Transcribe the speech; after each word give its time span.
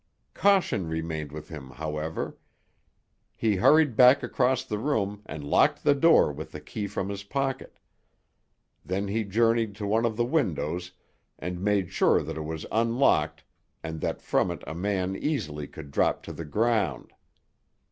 Caution 0.33 0.87
remained 0.87 1.31
with 1.31 1.49
him, 1.49 1.69
however. 1.69 2.35
He 3.35 3.57
hurried 3.57 3.95
back 3.95 4.23
across 4.23 4.63
the 4.63 4.79
room 4.79 5.21
and 5.27 5.43
locked 5.43 5.83
the 5.83 5.93
door 5.93 6.31
with 6.33 6.53
the 6.53 6.59
key 6.59 6.87
from 6.87 7.09
his 7.09 7.21
pocket. 7.21 7.77
Then 8.83 9.09
he 9.09 9.23
journeyed 9.23 9.75
to 9.75 9.85
one 9.85 10.07
of 10.07 10.17
the 10.17 10.25
windows 10.25 10.93
and 11.37 11.61
made 11.61 11.91
sure 11.93 12.23
that 12.23 12.35
it 12.35 12.41
was 12.45 12.65
unlocked 12.71 13.43
and 13.83 14.01
that 14.01 14.23
from 14.23 14.49
it 14.49 14.63
a 14.65 14.73
man 14.73 15.15
easily 15.15 15.67
could 15.67 15.91
drop 15.91 16.23
to 16.23 16.33
the 16.33 16.45
ground. 16.45 17.13